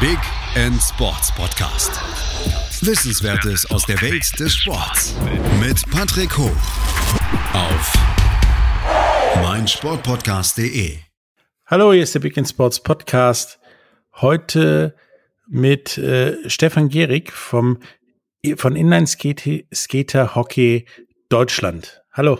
[0.00, 0.18] Big
[0.54, 1.90] End Sports Podcast.
[2.86, 5.16] Wissenswertes aus der Welt des Sports
[5.58, 6.56] mit Patrick Hoch
[7.52, 7.92] auf
[9.42, 10.98] meinsportpodcast.de.
[11.66, 13.58] Hallo, hier ist der Big End Sports Podcast.
[14.14, 14.94] Heute
[15.48, 17.80] mit äh, Stefan Gehrig vom
[18.54, 20.86] von Inline Skater Hockey
[21.28, 22.04] Deutschland.
[22.12, 22.38] Hallo.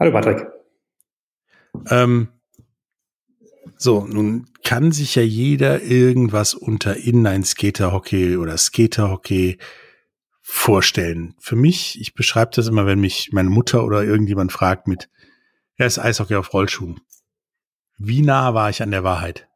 [0.00, 0.48] Hallo Patrick.
[1.90, 2.28] Ähm,
[3.76, 9.58] so, nun kann sich ja jeder irgendwas unter Inline-Skater-Hockey oder Skater-Hockey
[10.42, 11.36] vorstellen.
[11.38, 15.08] Für mich, ich beschreibe das immer, wenn mich meine Mutter oder irgendjemand fragt mit,
[15.78, 16.98] ja, ist Eishockey auf Rollschuhen.
[17.96, 19.48] Wie nah war ich an der Wahrheit?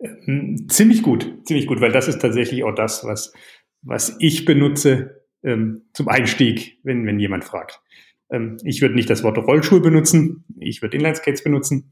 [0.00, 3.34] Hm, ziemlich gut, ziemlich gut, weil das ist tatsächlich auch das, was,
[3.82, 7.82] was ich benutze ähm, zum Einstieg, wenn, wenn jemand fragt.
[8.30, 11.90] Ähm, ich würde nicht das Wort Rollschuhe benutzen, ich würde Inline-Skates benutzen.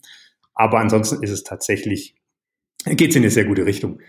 [0.55, 2.15] Aber ansonsten ist es tatsächlich,
[2.85, 4.01] geht es in eine sehr gute Richtung.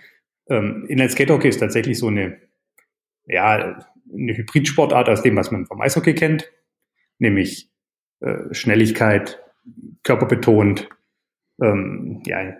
[0.49, 2.39] Ähm, Inline Skate Hockey ist tatsächlich so eine,
[3.25, 6.51] ja, eine Hybridsportart aus dem, was man vom Eishockey kennt,
[7.19, 7.71] nämlich
[8.19, 9.39] äh, Schnelligkeit,
[10.03, 10.89] körperbetont,
[11.61, 12.55] ähm, ja,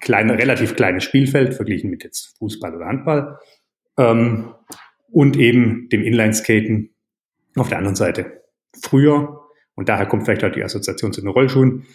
[0.00, 3.38] kleine, relativ kleines Spielfeld verglichen mit jetzt Fußball oder Handball
[3.98, 4.54] ähm,
[5.10, 6.94] und eben dem Inline-Skaten
[7.56, 8.42] auf der anderen Seite.
[8.82, 9.42] Früher,
[9.74, 11.86] und daher kommt vielleicht auch die Assoziation zu den Rollschuhen,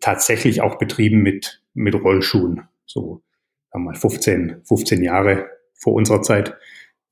[0.00, 2.62] tatsächlich auch betrieben mit, mit Rollschuhen.
[2.92, 3.22] So,
[3.70, 6.56] sagen wir mal 15, 15 Jahre vor unserer Zeit,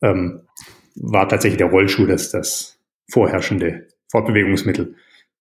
[0.03, 0.43] ähm,
[0.97, 4.97] war tatsächlich der Rollschuh das, das vorherrschende Fortbewegungsmittel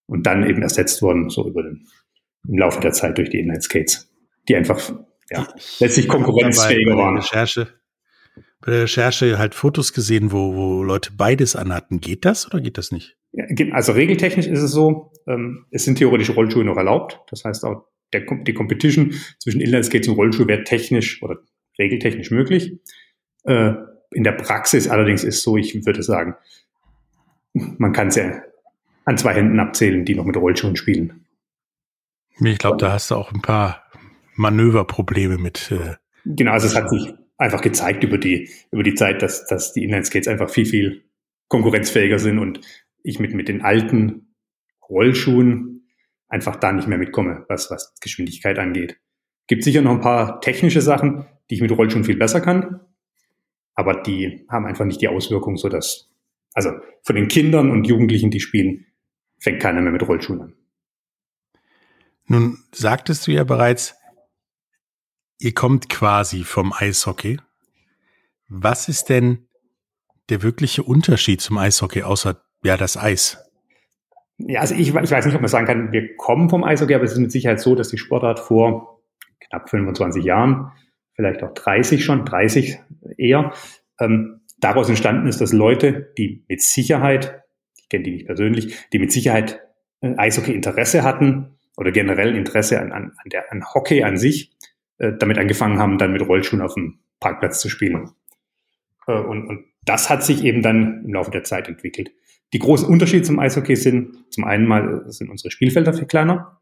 [0.06, 1.88] und dann eben ersetzt worden, so über den,
[2.46, 4.10] im Laufe der Zeit durch die Inline-Skates,
[4.48, 4.80] die einfach,
[5.30, 5.48] ja,
[5.80, 7.16] letztlich konkurrenzfähiger waren.
[7.16, 7.68] Recherche,
[8.60, 12.00] bei der Recherche halt Fotos gesehen, wo, wo Leute beides anhatten.
[12.00, 13.16] Geht das oder geht das nicht?
[13.72, 17.20] Also regeltechnisch ist es so, ähm, es sind theoretische Rollschuhe noch erlaubt.
[17.28, 21.38] Das heißt auch, der, die Competition zwischen Inlineskates und Rollschuh wäre technisch oder
[21.78, 22.78] regeltechnisch möglich.
[23.44, 23.74] Äh,
[24.10, 26.34] in der Praxis allerdings ist so, ich würde sagen,
[27.52, 28.42] man kann es ja
[29.04, 31.24] an zwei Händen abzählen, die noch mit Rollschuhen spielen.
[32.40, 33.84] Ich glaube, da hast du auch ein paar
[34.34, 35.72] Manöverprobleme mit.
[35.72, 39.72] Äh genau, also es hat sich einfach gezeigt über die, über die Zeit, dass, dass
[39.72, 41.04] die Inline-Skates einfach viel, viel
[41.48, 42.60] konkurrenzfähiger sind und
[43.02, 44.34] ich mit, mit den alten
[44.88, 45.77] Rollschuhen
[46.28, 48.98] einfach da nicht mehr mitkomme, was, was Geschwindigkeit angeht.
[49.46, 52.80] Gibt sicher noch ein paar technische Sachen, die ich mit Rollschuhen viel besser kann,
[53.74, 56.10] aber die haben einfach nicht die Auswirkung, so dass,
[56.52, 56.70] also
[57.02, 58.86] von den Kindern und Jugendlichen, die spielen,
[59.38, 60.54] fängt keiner mehr mit Rollschuhen an.
[62.26, 63.94] Nun sagtest du ja bereits,
[65.38, 67.40] ihr kommt quasi vom Eishockey.
[68.48, 69.48] Was ist denn
[70.28, 73.47] der wirkliche Unterschied zum Eishockey außer ja das Eis?
[74.38, 77.04] Ja, also ich, ich weiß nicht, ob man sagen kann, wir kommen vom Eishockey, aber
[77.04, 79.02] es ist mit Sicherheit so, dass die Sportart vor
[79.40, 80.72] knapp 25 Jahren,
[81.14, 82.78] vielleicht auch 30 schon, 30
[83.16, 83.52] eher,
[83.98, 87.42] ähm, daraus entstanden ist, dass Leute, die mit Sicherheit,
[87.76, 89.60] ich kenne die nicht persönlich, die mit Sicherheit
[90.00, 94.52] Eishockey Interesse hatten oder generell Interesse an, an, an, der, an Hockey an sich,
[94.98, 98.10] äh, damit angefangen haben, dann mit Rollschuhen auf dem Parkplatz zu spielen.
[99.06, 102.10] Äh, und, und das hat sich eben dann im Laufe der Zeit entwickelt.
[102.52, 106.60] Die großen Unterschiede zum Eishockey sind, zum einen mal sind unsere Spielfelder viel kleiner.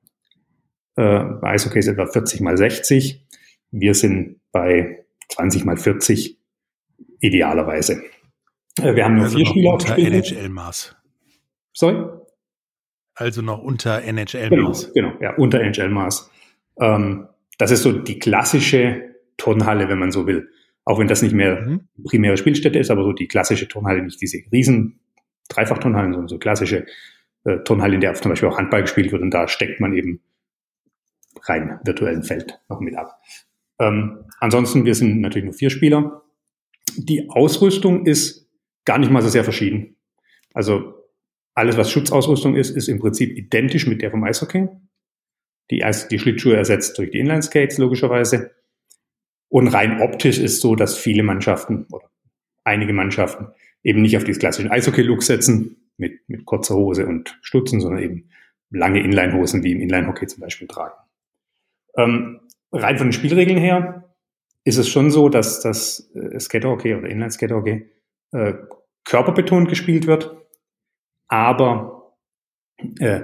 [0.96, 3.24] Äh, bei Eishockey ist etwa 40 mal 60.
[3.70, 6.38] Wir sind bei 20 mal 40
[7.20, 8.02] idealerweise.
[8.80, 10.96] Äh, wir haben nur also vier Spieler auf NHL-Maß.
[11.72, 12.04] Sorry?
[13.14, 14.92] Also noch unter NHL-Maß.
[14.92, 16.30] Genau, genau, ja, unter NHL-Maß.
[16.80, 20.50] Ähm, das ist so die klassische Turnhalle, wenn man so will.
[20.84, 21.88] Auch wenn das nicht mehr mhm.
[22.04, 25.00] primäre Spielstätte ist, aber so die klassische Turnhalle, nicht diese riesen
[25.48, 26.86] Dreifachturnhallen, sondern so klassische
[27.44, 30.20] äh, Turnhalle, in der zum Beispiel auch Handball gespielt wird und da steckt man eben
[31.42, 33.20] rein virtuellen Feld noch mit ab.
[33.78, 36.22] Ähm, ansonsten, wir sind natürlich nur vier Spieler.
[36.96, 38.48] Die Ausrüstung ist
[38.84, 39.96] gar nicht mal so sehr verschieden.
[40.54, 40.94] Also
[41.54, 44.68] alles, was Schutzausrüstung ist, ist im Prinzip identisch mit der vom Eishockey.
[45.70, 48.52] Die, die Schlittschuhe ersetzt durch die Inline-Skates logischerweise.
[49.48, 52.10] Und rein optisch ist so, dass viele Mannschaften oder
[52.64, 53.48] einige Mannschaften
[53.86, 58.30] eben nicht auf dieses klassischen Eishockey-Look setzen mit, mit kurzer Hose und Stutzen, sondern eben
[58.68, 60.96] lange Inline-Hosen wie im Inline-Hockey zum Beispiel tragen.
[61.96, 62.40] Ähm,
[62.72, 64.12] rein von den Spielregeln her
[64.64, 67.88] ist es schon so, dass das äh, Skaterhockey oder Inline-Skaterhockey
[68.32, 68.54] äh,
[69.04, 70.36] körperbetont gespielt wird,
[71.28, 72.16] aber
[72.98, 73.20] äh,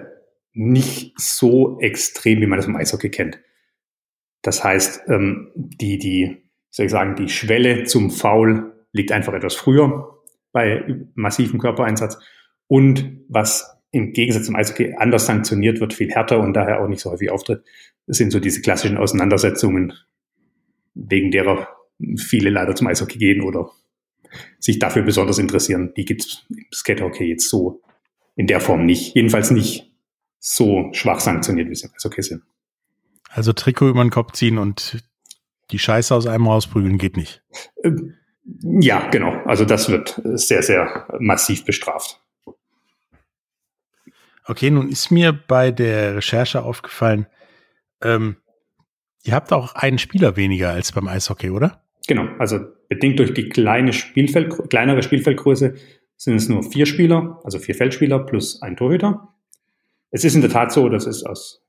[0.52, 3.40] nicht so extrem, wie man das im Eishockey kennt.
[4.42, 6.36] Das heißt, ähm, die, die,
[6.70, 10.21] soll ich sagen, die Schwelle zum Foul liegt einfach etwas früher
[10.52, 12.18] bei massivem Körpereinsatz.
[12.68, 17.00] Und was im Gegensatz zum Eishockey anders sanktioniert wird, viel härter und daher auch nicht
[17.00, 17.64] so häufig auftritt,
[18.06, 19.92] das sind so diese klassischen Auseinandersetzungen,
[20.94, 21.68] wegen derer
[22.16, 23.70] viele leider zum Eishockey gehen oder
[24.58, 25.92] sich dafür besonders interessieren.
[25.96, 27.82] Die gibt es im Skaterhockey jetzt so
[28.34, 29.14] in der Form nicht.
[29.14, 29.92] Jedenfalls nicht
[30.38, 32.42] so schwach sanktioniert, wie sie im Eishockey sind.
[33.28, 35.02] Also Trikot über den Kopf ziehen und
[35.70, 37.42] die Scheiße aus einem rausprügeln geht nicht.
[38.44, 39.32] Ja, genau.
[39.44, 42.20] Also das wird sehr, sehr massiv bestraft.
[44.44, 47.26] Okay, nun ist mir bei der Recherche aufgefallen,
[48.02, 48.36] ähm,
[49.22, 51.84] ihr habt auch einen Spieler weniger als beim Eishockey, oder?
[52.08, 52.58] Genau, also
[52.88, 55.74] bedingt durch die kleine Spielfeld, kleinere Spielfeldgröße
[56.16, 59.28] sind es nur vier Spieler, also vier Feldspieler plus ein Torhüter.
[60.10, 61.62] Es ist in der Tat so, dass es aus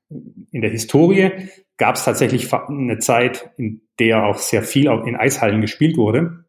[0.50, 1.30] in der Historie
[1.76, 6.43] gab es tatsächlich eine Zeit, in der auch sehr viel in Eishallen gespielt wurde.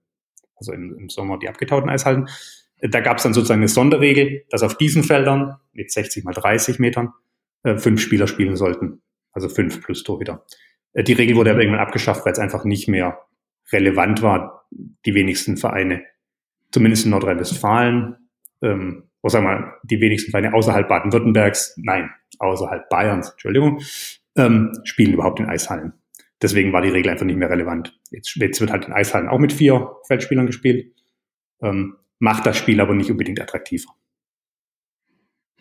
[0.56, 2.28] Also im, im Sommer die abgetauten Eishallen.
[2.82, 6.80] Da gab es dann sozusagen eine Sonderregel, dass auf diesen Feldern mit 60 mal 30
[6.80, 7.14] Metern
[7.64, 9.02] äh, fünf Spieler spielen sollten.
[9.32, 10.46] Also fünf plus Torhüter.
[10.94, 13.20] Äh, die Regel wurde aber irgendwann abgeschafft, weil es einfach nicht mehr
[13.72, 14.68] relevant war.
[15.06, 16.04] Die wenigsten Vereine,
[16.72, 18.18] zumindest in Nordrhein-Westfalen,
[18.62, 23.82] ähm, oder sagen wir mal, die wenigsten Vereine außerhalb Baden-Württembergs, nein, außerhalb Bayerns, Entschuldigung,
[24.36, 25.94] ähm, spielen überhaupt in Eishallen.
[26.42, 27.98] Deswegen war die Regel einfach nicht mehr relevant.
[28.12, 30.94] Jetzt, jetzt wird halt in Eishallen auch mit vier Feldspielern gespielt.
[31.62, 33.90] Ähm, macht das Spiel aber nicht unbedingt attraktiver.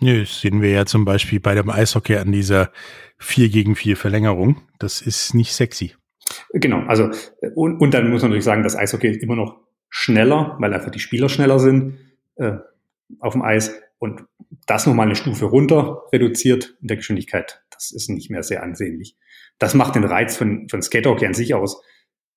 [0.01, 2.73] Nö, das sehen wir ja zum Beispiel bei dem Eishockey an dieser
[3.19, 4.63] 4 gegen 4 Verlängerung.
[4.79, 5.95] Das ist nicht sexy.
[6.53, 7.11] Genau, also
[7.55, 10.91] und, und dann muss man natürlich sagen, das Eishockey ist immer noch schneller, weil einfach
[10.91, 11.99] die Spieler schneller sind
[12.37, 12.57] äh,
[13.21, 14.25] auf dem Eis und
[14.67, 19.17] das nochmal eine Stufe runter reduziert in der Geschwindigkeit, das ist nicht mehr sehr ansehnlich.
[19.59, 21.83] Das macht den Reiz von, von Skaterhockey an sich aus.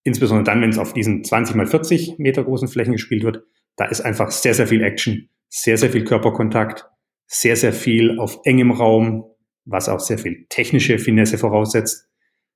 [0.04, 3.44] Insbesondere dann, wenn es auf diesen 20 mal 40 Meter großen Flächen gespielt wird,
[3.76, 6.86] da ist einfach sehr, sehr viel Action, sehr, sehr viel Körperkontakt,
[7.28, 9.26] sehr, sehr viel auf engem Raum,
[9.66, 12.10] was auch sehr viel technische Finesse voraussetzt.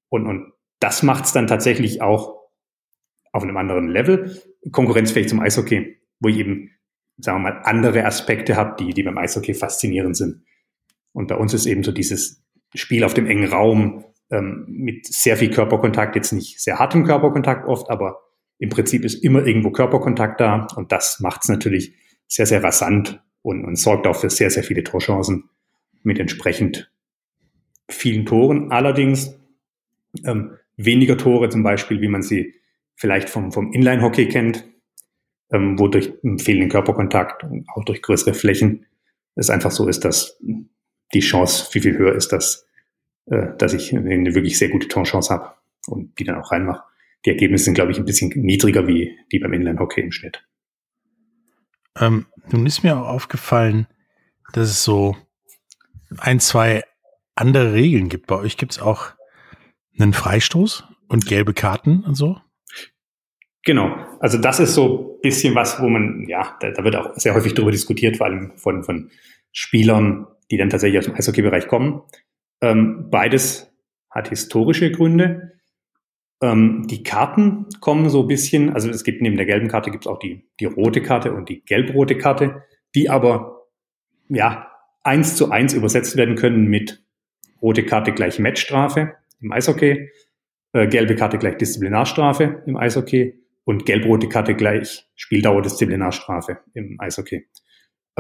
[0.10, 2.42] Und, und das macht es dann tatsächlich auch
[3.32, 4.42] auf einem anderen Level
[4.72, 6.72] konkurrenzfähig zum Eishockey, wo ich eben,
[7.18, 10.44] sagen wir mal, andere Aspekte habe, die, die beim Eishockey faszinierend sind.
[11.14, 15.38] Und bei uns ist eben so dieses Spiel auf dem engen Raum ähm, mit sehr
[15.38, 18.20] viel Körperkontakt, jetzt nicht sehr hartem Körperkontakt oft, aber
[18.60, 21.96] im Prinzip ist immer irgendwo Körperkontakt da und das macht es natürlich
[22.28, 25.50] sehr, sehr rasant und, und sorgt auch für sehr, sehr viele Torchancen
[26.04, 26.92] mit entsprechend
[27.90, 28.72] vielen Toren.
[28.72, 29.38] Allerdings
[30.26, 32.56] ähm, weniger Tore zum Beispiel, wie man sie
[32.96, 34.68] vielleicht vom, vom Inline-Hockey kennt,
[35.52, 38.86] ähm, wo durch fehlenden Körperkontakt und auch durch größere Flächen
[39.36, 40.40] es einfach so ist, dass
[41.14, 42.68] die Chance viel, viel höher ist, dass,
[43.28, 45.54] äh, dass ich eine wirklich sehr gute Torchance habe
[45.88, 46.84] und die dann auch reinmache
[47.26, 50.44] die Ergebnisse sind, glaube ich, ein bisschen niedriger wie die beim Inline-Hockey im Schnitt.
[52.00, 53.88] Ähm, nun ist mir auch aufgefallen,
[54.54, 55.16] dass es so
[56.18, 56.84] ein, zwei
[57.36, 58.28] andere Regeln gibt.
[58.28, 59.12] Bei euch gibt es auch
[60.00, 62.40] einen Freistoß und gelbe Karten und so?
[63.64, 63.96] Genau.
[64.20, 67.36] Also das ist so ein bisschen was, wo man, ja, da, da wird auch sehr
[67.36, 69.12] häufig darüber diskutiert, vor allem von, von
[69.52, 72.02] Spielern, die dann tatsächlich aus dem Eishockey-Bereich kommen.
[72.62, 73.74] Ähm, beides
[74.10, 75.54] hat historische Gründe.
[76.42, 80.06] Ähm, die Karten kommen so ein bisschen, also es gibt neben der gelben Karte gibt
[80.06, 82.64] es auch die, die rote Karte und die gelb-rote Karte,
[82.94, 83.68] die aber
[84.28, 84.68] ja
[85.04, 87.04] eins zu eins übersetzt werden können mit
[87.62, 90.10] rote Karte gleich Matchstrafe im Eishockey,
[90.74, 97.48] äh, gelbe Karte gleich Disziplinarstrafe im Eishockey und gelb-rote Karte gleich Spieldauer Disziplinarstrafe im Eishockey.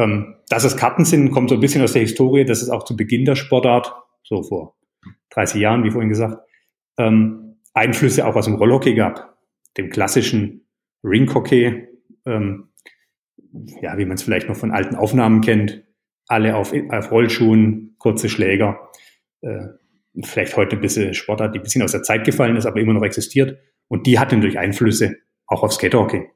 [0.02, 2.84] Ähm, dass es Karten sind, kommt so ein bisschen aus der Historie, das ist auch
[2.84, 3.94] zu Beginn der Sportart,
[4.24, 4.76] so vor
[5.30, 6.40] 30 Jahren, wie vorhin gesagt,
[6.98, 9.38] ähm, Einflüsse auch aus dem Rollhockey gab,
[9.78, 10.68] dem klassischen
[11.04, 11.88] Ringhockey,
[12.26, 12.70] ähm,
[13.82, 15.84] ja, wie man es vielleicht noch von alten Aufnahmen kennt,
[16.28, 18.90] alle auf, auf Rollschuhen, kurze Schläger,
[19.42, 19.68] äh,
[20.24, 22.94] vielleicht heute ein bisschen Sportart, die ein bisschen aus der Zeit gefallen ist, aber immer
[22.94, 23.60] noch existiert.
[23.88, 26.28] Und die hatten durch Einflüsse auch auf Skaterhockey.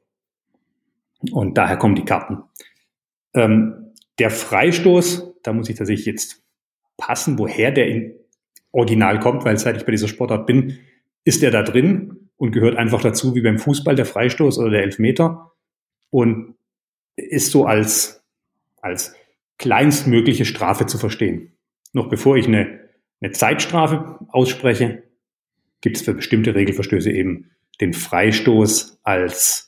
[1.32, 2.42] Und daher kommen die Karten.
[3.36, 6.42] Ähm, der Freistoß, da muss ich tatsächlich jetzt
[6.96, 8.14] passen, woher der in
[8.72, 10.78] Original kommt, weil seit ich bei dieser Sportart bin,
[11.24, 14.82] ist er da drin und gehört einfach dazu, wie beim Fußball der Freistoß oder der
[14.82, 15.52] Elfmeter
[16.10, 16.54] und
[17.16, 18.22] ist so als,
[18.80, 19.14] als
[19.58, 21.56] kleinstmögliche Strafe zu verstehen.
[21.92, 22.80] Noch bevor ich eine,
[23.20, 25.04] eine Zeitstrafe ausspreche,
[25.80, 27.50] gibt es für bestimmte Regelverstöße eben
[27.80, 29.65] den Freistoß als,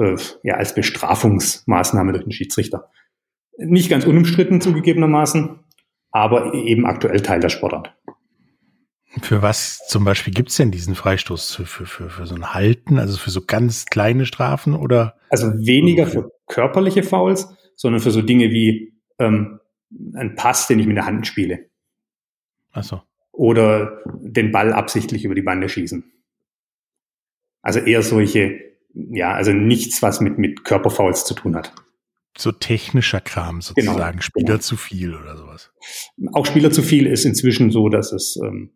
[0.00, 2.90] äh, ja, als Bestrafungsmaßnahme durch den Schiedsrichter.
[3.58, 5.60] Nicht ganz unumstritten zugegebenermaßen,
[6.10, 7.94] aber eben aktuell Teil der Sportart.
[9.22, 11.56] Für was zum Beispiel gibt's denn diesen Freistoß?
[11.56, 15.16] Für, für, für, für so ein Halten, also für so ganz kleine Strafen oder?
[15.30, 19.58] Also weniger für körperliche Fouls, sondern für so Dinge wie ähm,
[20.14, 21.70] ein Pass, den ich mit der Hand spiele.
[22.72, 23.02] Ach so.
[23.32, 26.04] Oder den Ball absichtlich über die Bande schießen.
[27.62, 31.72] Also eher solche, ja, also nichts, was mit, mit Körperfouls zu tun hat.
[32.36, 34.58] So technischer Kram sozusagen, genau, Spieler genau.
[34.58, 35.72] zu viel oder sowas.
[36.32, 38.72] Auch Spieler zu viel ist inzwischen so, dass es ähm,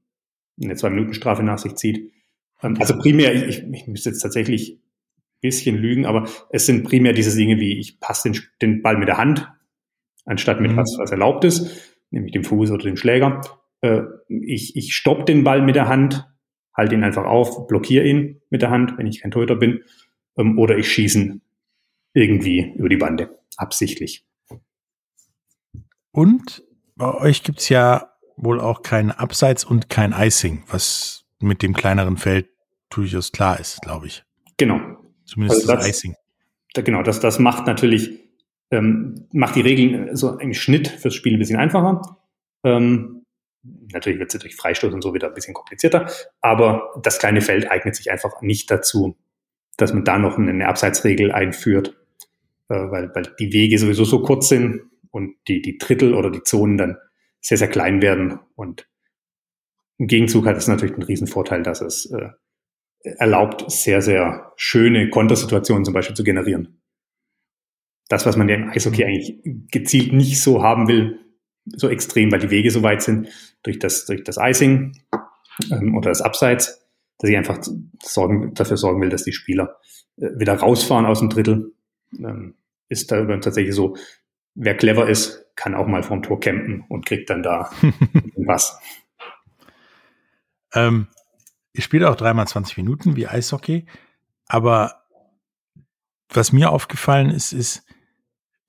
[0.63, 2.13] eine Zwei-Minuten-Strafe nach sich zieht.
[2.63, 7.13] Ähm, also primär, ich, ich müsste jetzt tatsächlich ein bisschen lügen, aber es sind primär
[7.13, 9.49] diese Dinge wie, ich passe den, den Ball mit der Hand,
[10.25, 10.77] anstatt mit mhm.
[10.77, 13.41] was, was erlaubt ist, nämlich dem Fuß oder dem Schläger.
[13.81, 16.27] Äh, ich ich stopp den Ball mit der Hand,
[16.75, 19.81] halte ihn einfach auf, blockiere ihn mit der Hand, wenn ich kein Torhüter bin,
[20.37, 21.41] ähm, oder ich schieße ihn
[22.13, 24.25] irgendwie über die Bande, absichtlich.
[26.13, 26.63] Und
[26.97, 32.17] bei euch gibt's ja wohl auch kein Abseits und kein Icing, was mit dem kleineren
[32.17, 32.49] Feld
[32.91, 34.25] durchaus klar ist, glaube ich.
[34.57, 34.81] Genau.
[35.25, 36.15] Zumindest also das, das, Icing.
[36.75, 38.21] Da, genau, das, das macht natürlich,
[38.71, 42.19] ähm, macht die Regeln so einen Schnitt fürs Spiel ein bisschen einfacher.
[42.63, 43.25] Ähm,
[43.93, 46.11] natürlich wird es durch Freistoß und so wieder ein bisschen komplizierter,
[46.41, 49.17] aber das kleine Feld eignet sich einfach nicht dazu,
[49.77, 51.97] dass man da noch eine Abseitsregel einführt,
[52.69, 56.43] äh, weil, weil die Wege sowieso so kurz sind und die, die Drittel oder die
[56.43, 56.97] Zonen dann
[57.41, 58.41] sehr, sehr klein werden.
[58.57, 58.89] Und
[59.99, 62.31] im Gegenzug hat es natürlich einen riesen Vorteil, dass es äh,
[63.19, 66.81] erlaubt, sehr, sehr schöne Kontersituationen zum Beispiel zu generieren.
[68.09, 69.09] Das, was man ja im Eishockey mhm.
[69.09, 71.21] eigentlich gezielt nicht so haben will,
[71.67, 73.29] so extrem, weil die Wege so weit sind,
[73.63, 74.93] durch das, durch das Icing
[75.71, 76.84] ähm, oder das Abseits,
[77.19, 77.59] dass ich einfach
[78.03, 79.77] sorgen, dafür sorgen will, dass die Spieler
[80.17, 81.73] äh, wieder rausfahren aus dem Drittel.
[82.19, 82.55] Ähm,
[82.89, 83.97] ist da tatsächlich so,
[84.55, 87.71] wer clever ist, kann auch mal vom Tor campen und kriegt dann da
[88.37, 88.79] was.
[90.73, 91.09] Ähm,
[91.73, 93.87] ich spiele auch dreimal 20 Minuten wie Eishockey,
[94.47, 95.03] aber
[96.29, 97.85] was mir aufgefallen ist, ist,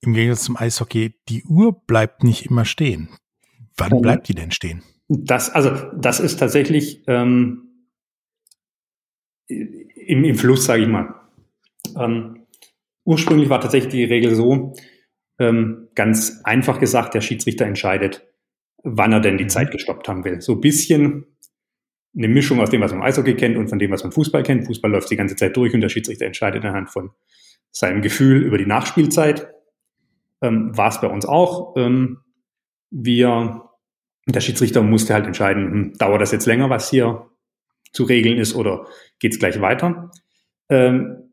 [0.00, 3.08] im Gegensatz zum Eishockey, die Uhr bleibt nicht immer stehen.
[3.76, 4.02] Wann mhm.
[4.02, 4.82] bleibt die denn stehen?
[5.08, 7.65] Das, also, das ist tatsächlich ähm,
[9.48, 11.14] im, im Fluss, sage ich mal.
[11.98, 12.46] Ähm,
[13.04, 14.74] ursprünglich war tatsächlich die Regel so,
[15.38, 18.26] ähm, ganz einfach gesagt, der Schiedsrichter entscheidet,
[18.82, 19.50] wann er denn die mhm.
[19.50, 20.40] Zeit gestoppt haben will.
[20.40, 21.26] So ein bisschen
[22.16, 24.66] eine Mischung aus dem, was man Eishockey kennt und von dem, was man Fußball kennt.
[24.66, 27.10] Fußball läuft die ganze Zeit durch und der Schiedsrichter entscheidet anhand von
[27.70, 29.48] seinem Gefühl über die Nachspielzeit.
[30.40, 31.74] Ähm, war es bei uns auch.
[31.76, 32.20] Ähm,
[32.90, 33.68] wir,
[34.26, 37.28] der Schiedsrichter musste halt entscheiden, hm, dauert das jetzt länger, was hier
[37.92, 38.86] zu regeln ist, oder
[39.18, 40.10] geht es gleich weiter?
[40.68, 41.32] Ähm,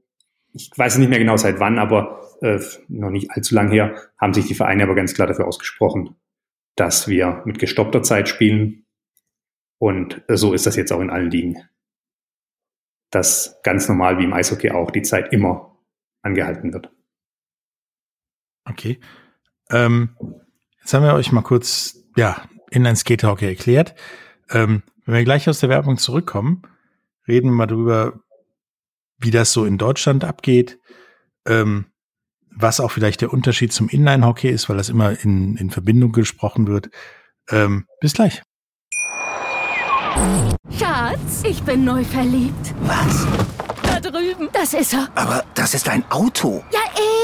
[0.53, 4.33] ich weiß nicht mehr genau seit wann, aber äh, noch nicht allzu lang her, haben
[4.33, 6.15] sich die Vereine aber ganz klar dafür ausgesprochen,
[6.75, 8.85] dass wir mit gestoppter Zeit spielen.
[9.79, 11.57] Und äh, so ist das jetzt auch in allen Ligen.
[13.09, 15.77] Dass ganz normal wie im Eishockey auch die Zeit immer
[16.21, 16.91] angehalten wird.
[18.65, 18.99] Okay.
[19.69, 20.15] Ähm,
[20.79, 23.95] jetzt haben wir euch mal kurz, ja, Inline-Skater-Hockey erklärt.
[24.49, 26.61] Ähm, wenn wir gleich aus der Werbung zurückkommen,
[27.27, 28.19] reden wir mal drüber,
[29.17, 30.79] wie das so in Deutschland abgeht,
[31.45, 31.85] ähm,
[32.55, 36.67] was auch vielleicht der Unterschied zum Inline-Hockey ist, weil das immer in, in Verbindung gesprochen
[36.67, 36.89] wird.
[37.49, 38.41] Ähm, bis gleich.
[40.77, 42.73] Schatz, ich bin neu verliebt.
[42.81, 43.27] Was?
[43.81, 44.49] Da drüben.
[44.53, 45.09] Das ist er.
[45.15, 46.63] Aber das ist ein Auto.
[46.71, 46.79] Ja,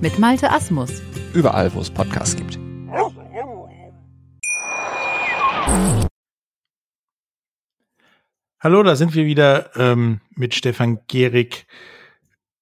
[0.00, 1.02] mit Malte Asmus.
[1.32, 2.58] Überall, wo es Podcasts gibt.
[8.60, 11.66] Hallo, da sind wir wieder ähm, mit Stefan Gehrig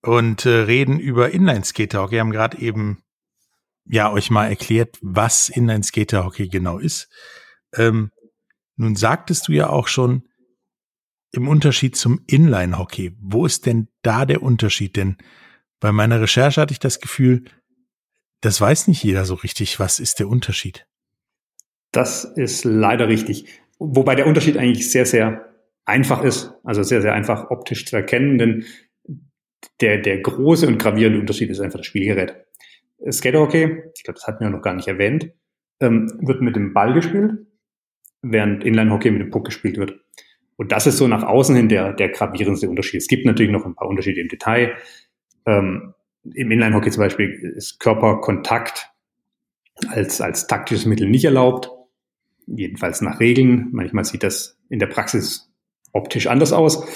[0.03, 2.13] und äh, reden über Inline-Skater-Hockey.
[2.13, 3.03] Wir haben gerade eben
[3.87, 7.09] ja euch mal erklärt, was Inline-Skater-Hockey genau ist.
[7.75, 8.11] Ähm,
[8.77, 10.29] nun sagtest du ja auch schon
[11.33, 13.17] im Unterschied zum Inline-Hockey.
[13.19, 14.97] Wo ist denn da der Unterschied?
[14.97, 15.17] Denn
[15.85, 17.45] bei meiner Recherche hatte ich das Gefühl,
[18.41, 19.79] das weiß nicht jeder so richtig.
[19.79, 20.87] Was ist der Unterschied?
[21.93, 23.61] Das ist leider richtig.
[23.79, 25.45] Wobei der Unterschied eigentlich sehr, sehr
[25.85, 26.55] einfach ist.
[26.65, 28.65] Also sehr, sehr einfach optisch zu erkennen, denn
[29.83, 32.35] der, der große und gravierende Unterschied ist einfach das Spielgerät.
[33.11, 35.35] Skaterhockey, ich glaube, das hatten wir noch gar nicht erwähnt,
[35.81, 37.47] ähm, wird mit dem Ball gespielt,
[38.23, 40.01] während Inline-Hockey mit dem Puck gespielt wird.
[40.57, 43.03] Und das ist so nach außen hin der, der gravierendste Unterschied.
[43.03, 44.77] Es gibt natürlich noch ein paar Unterschiede im Detail.
[45.47, 45.95] Ähm,
[46.35, 48.91] Im Inline-Hockey zum Beispiel ist Körperkontakt
[49.89, 51.71] als, als taktisches Mittel nicht erlaubt.
[52.47, 53.69] Jedenfalls nach Regeln.
[53.73, 55.51] Manchmal sieht das in der Praxis
[55.93, 56.87] optisch anders aus.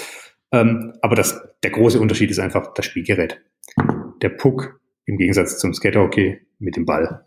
[0.51, 3.41] Ähm, aber das, der große Unterschied ist einfach das Spielgerät.
[4.21, 7.25] Der Puck im Gegensatz zum Skaterhockey mit dem Ball.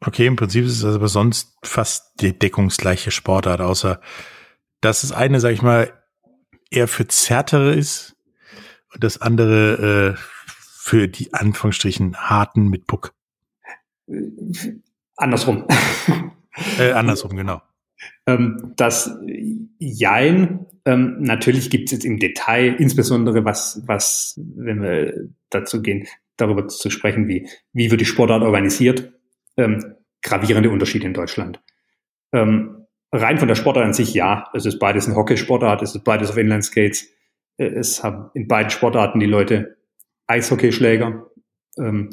[0.00, 4.00] Okay, im Prinzip ist es aber sonst fast die deckungsgleiche Sportart, außer
[4.80, 5.92] dass das eine, sag ich mal,
[6.70, 8.14] eher für Zärtere ist
[8.92, 10.20] und das andere äh,
[10.56, 13.14] für die Anführungsstrichen harten mit Puck.
[15.16, 15.66] Andersrum.
[16.76, 17.62] Äh, andersrum, genau.
[18.26, 19.16] Ähm, das
[19.78, 26.08] Jein, ähm, natürlich gibt es jetzt im Detail, insbesondere was, was, wenn wir dazu gehen,
[26.36, 29.12] darüber zu sprechen, wie, wie wird die Sportart organisiert,
[29.56, 31.60] ähm, gravierende Unterschiede in Deutschland.
[32.32, 36.04] Ähm, rein von der Sportart an sich, ja, es ist beides eine Hockeysportart, es ist
[36.04, 37.08] beides auf Inlineskates,
[37.58, 39.76] es haben in beiden Sportarten die Leute
[40.26, 41.26] Eishockeyschläger,
[41.78, 42.10] ähm,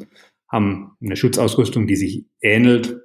[0.48, 3.00] haben eine Schutzausrüstung, die sich ähnelt,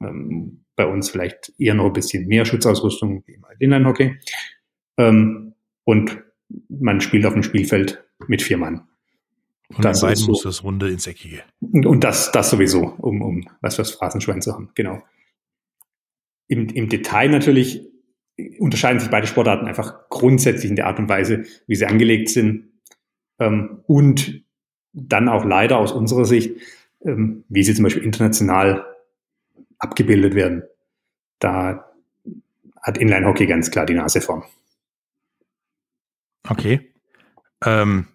[0.00, 4.16] ähm, bei uns vielleicht eher noch ein bisschen mehr Schutzausrüstung wie im Inline-Hockey.
[4.96, 5.54] Ähm,
[5.84, 6.22] und
[6.68, 8.86] man spielt auf dem Spielfeld mit vier Mann.
[9.68, 10.30] Und das beiden so.
[10.30, 11.42] muss das Runde ins Eckige.
[11.60, 15.02] Und das, das sowieso, um, um was fürs Phrasenschwein zu haben, genau.
[16.46, 17.86] Im, Im Detail natürlich
[18.58, 22.68] unterscheiden sich beide Sportarten einfach grundsätzlich in der Art und Weise, wie sie angelegt sind.
[23.38, 24.42] Ähm, und
[24.92, 26.60] dann auch leider aus unserer Sicht,
[27.04, 28.84] ähm, wie sie zum Beispiel international
[29.78, 30.62] abgebildet werden.
[31.38, 31.92] Da
[32.82, 34.44] hat Inline-Hockey ganz klar die Nase vorn.
[36.48, 36.92] Okay.
[37.64, 38.08] Ähm,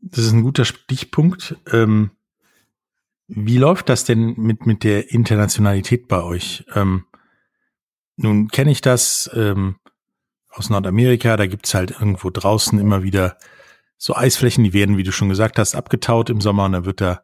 [0.00, 1.56] das ist ein guter Stichpunkt.
[1.72, 2.10] Ähm,
[3.28, 6.64] wie läuft das denn mit, mit der Internationalität bei euch?
[6.74, 7.04] Ähm,
[8.22, 9.76] nun kenne ich das ähm,
[10.48, 13.38] aus Nordamerika, da gibt's halt irgendwo draußen immer wieder
[13.96, 17.00] so Eisflächen, die werden, wie du schon gesagt hast, abgetaut im Sommer und dann wird
[17.00, 17.22] da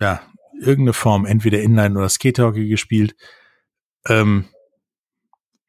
[0.00, 0.20] ja
[0.60, 3.16] irgendeine Form, entweder Inline oder Skaterhockey gespielt.
[4.06, 4.46] Ähm,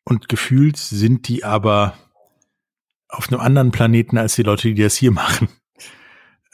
[0.03, 1.97] und gefühlt sind die aber
[3.09, 5.49] auf einem anderen Planeten als die Leute, die das hier machen.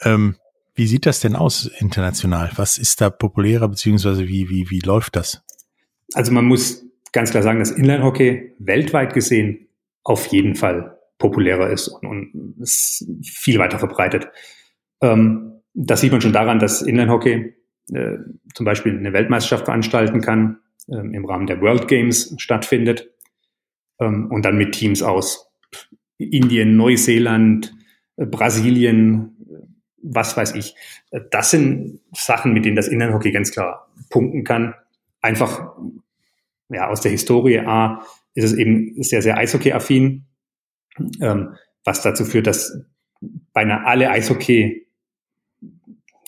[0.00, 0.36] Ähm,
[0.74, 2.50] wie sieht das denn aus international?
[2.56, 5.42] Was ist da populärer, beziehungsweise wie, wie, wie läuft das?
[6.14, 9.68] Also man muss ganz klar sagen, dass Inline-Hockey weltweit gesehen
[10.02, 14.28] auf jeden Fall populärer ist und, und ist viel weiter verbreitet.
[15.00, 17.54] Ähm, das sieht man schon daran, dass Inline-Hockey
[17.92, 18.16] äh,
[18.54, 23.10] zum Beispiel eine Weltmeisterschaft veranstalten kann, äh, im Rahmen der World Games stattfindet
[24.00, 25.50] ähm, und dann mit Teams aus
[26.18, 27.74] Indien, Neuseeland,
[28.16, 29.66] äh, Brasilien, äh,
[30.02, 30.74] was weiß ich.
[31.30, 34.74] Das sind Sachen, mit denen das Inline-Hockey ganz klar punkten kann.
[35.20, 35.76] Einfach
[36.72, 38.04] ja, aus der Historie A
[38.34, 40.26] ist es eben sehr, sehr Eishockey-affin,
[41.20, 41.54] ähm,
[41.84, 42.84] was dazu führt, dass
[43.52, 44.82] beinahe alle Eishockey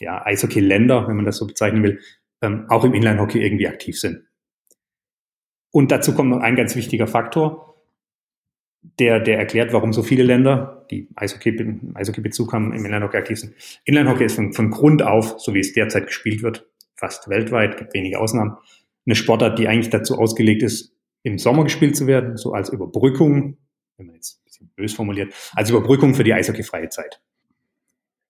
[0.01, 2.01] ja, Eishockey-Länder, wenn man das so bezeichnen will,
[2.43, 4.25] ähm, auch im Inline-Hockey irgendwie aktiv sind.
[5.71, 7.75] Und dazu kommt noch ein ganz wichtiger Faktor,
[8.99, 13.55] der, der erklärt, warum so viele Länder, die Eishockey, Eishockey-Bezug haben, im Inline-Hockey aktiv sind.
[13.85, 17.95] Inline-Hockey ist von, von Grund auf, so wie es derzeit gespielt wird, fast weltweit, gibt
[17.95, 18.57] wenige Ausnahmen,
[19.07, 23.59] eine Sportart, die eigentlich dazu ausgelegt ist, im Sommer gespielt zu werden, so als Überbrückung,
[23.97, 27.23] wenn man jetzt ein bisschen bös formuliert, als Überbrückung für die eishockeyfreie Zeit.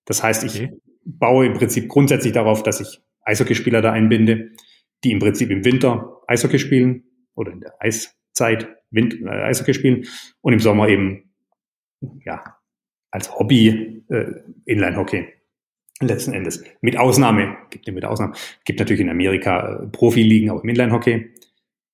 [0.05, 4.51] Das heißt, ich okay baue im Prinzip grundsätzlich darauf, dass ich Eishockeyspieler da einbinde,
[5.03, 7.03] die im Prinzip im Winter Eishockey spielen
[7.35, 10.07] oder in der Eiszeit Wind, äh, Eishockey spielen
[10.41, 11.31] und im Sommer eben
[12.23, 12.57] ja
[13.11, 15.27] als Hobby äh, Inline-Hockey
[15.99, 16.63] letzten Endes.
[16.81, 18.33] Mit Ausnahme, gibt mit Ausnahme,
[18.65, 21.31] gibt natürlich in Amerika äh, Profiligen auch im Inline-Hockey.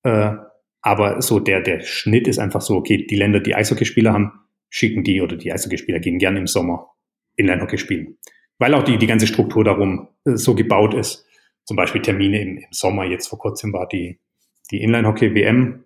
[0.02, 0.32] Äh,
[0.80, 4.32] aber so der, der Schnitt ist einfach so, okay, die Länder, die Eishockeyspieler haben,
[4.68, 6.88] schicken die oder die Eishockeyspieler gehen gerne im Sommer
[7.36, 8.18] Inline-Hockey spielen
[8.62, 11.26] weil auch die, die ganze Struktur darum äh, so gebaut ist.
[11.64, 14.20] Zum Beispiel Termine im, im Sommer, jetzt vor kurzem war die,
[14.70, 15.84] die Inline-Hockey-WM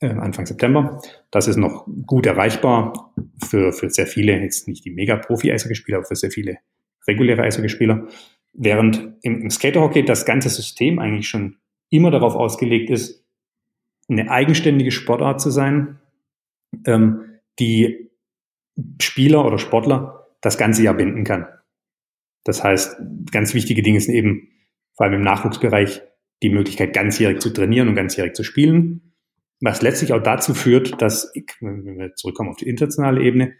[0.00, 1.00] äh, Anfang September.
[1.30, 6.16] Das ist noch gut erreichbar für, für sehr viele, jetzt nicht die Mega-Profi-Eishockeyspieler, aber für
[6.16, 6.58] sehr viele
[7.06, 8.08] reguläre Eishockeyspieler.
[8.52, 11.56] Während im, im Skaterhockey das ganze System eigentlich schon
[11.90, 13.24] immer darauf ausgelegt ist,
[14.08, 16.00] eine eigenständige Sportart zu sein,
[16.86, 18.10] ähm, die
[19.00, 21.46] Spieler oder Sportler das ganze Jahr binden kann.
[22.44, 22.96] Das heißt,
[23.30, 24.48] ganz wichtige Dinge sind eben
[24.94, 26.02] vor allem im Nachwuchsbereich
[26.42, 29.14] die Möglichkeit, ganzjährig zu trainieren und ganzjährig zu spielen,
[29.60, 33.54] was letztlich auch dazu führt, dass, wenn wir zurückkommen auf die internationale Ebene,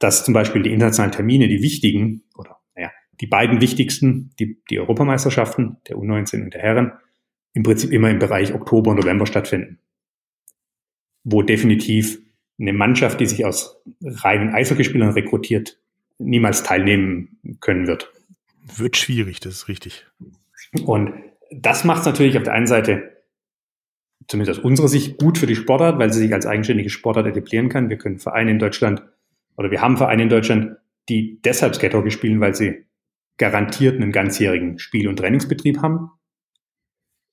[0.00, 2.53] dass zum Beispiel die internationalen Termine, die wichtigen, oder
[3.20, 6.92] die beiden wichtigsten, die, die Europameisterschaften der U19 und der Herren,
[7.52, 9.78] im Prinzip immer im Bereich Oktober und November stattfinden.
[11.22, 12.20] Wo definitiv
[12.58, 15.78] eine Mannschaft, die sich aus reinen Eishockeyspielern rekrutiert,
[16.18, 18.12] niemals teilnehmen können wird.
[18.76, 20.06] Wird schwierig, das ist richtig.
[20.84, 21.12] Und
[21.50, 23.14] das macht es natürlich auf der einen Seite
[24.26, 27.68] zumindest aus unserer Sicht gut für die Sportart, weil sie sich als eigenständige Sportart etablieren
[27.68, 27.90] kann.
[27.90, 29.02] Wir können Vereine in Deutschland
[29.56, 30.76] oder wir haben Vereine in Deutschland,
[31.08, 32.84] die deshalb Skatehockey spielen, weil sie
[33.36, 36.10] garantiert einen ganzjährigen Spiel- und Trainingsbetrieb haben.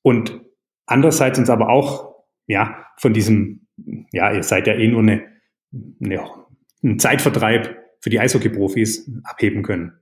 [0.01, 0.41] Und
[0.85, 3.67] andererseits uns aber auch, ja, von diesem,
[4.11, 5.27] ja, ihr seid ja eh nur eine,
[6.03, 6.23] eine,
[6.83, 9.93] ein Zeitvertreib für die Eishockey-Profis abheben können.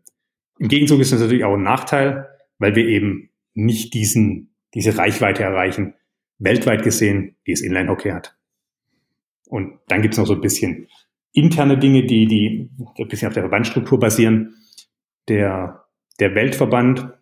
[0.57, 5.43] Im Gegenzug ist das natürlich auch ein Nachteil, weil wir eben nicht diesen, diese Reichweite
[5.43, 5.95] erreichen,
[6.37, 8.37] weltweit gesehen, die es Inline-Hockey hat.
[9.47, 10.87] Und dann gibt's noch so ein bisschen
[11.31, 14.55] interne Dinge, die, die ein bisschen auf der Verbandstruktur basieren.
[15.27, 15.78] Der,
[16.19, 17.13] der Weltverband,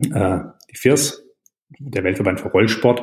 [0.00, 0.38] äh,
[0.70, 1.24] die FIRS,
[1.78, 3.02] der Weltverband für Rollsport,